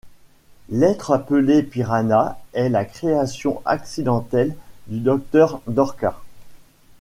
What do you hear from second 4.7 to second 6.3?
du Docteur Dorcas.